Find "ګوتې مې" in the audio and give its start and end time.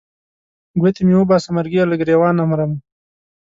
0.79-1.15